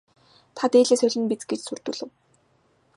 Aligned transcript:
Та 0.57 0.63
дээлээ 0.73 0.97
солино 1.01 1.27
биз 1.31 1.41
гэж 1.49 1.61
сүрдүүлэв. 1.65 2.09